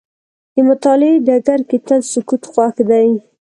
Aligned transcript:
د 0.53 0.55
مطالعې 0.69 1.23
ډګر 1.27 1.59
کې 1.69 1.77
تل 1.87 2.01
سکوت 2.13 2.43
خوښ 2.51 2.75
دی. 2.89 3.07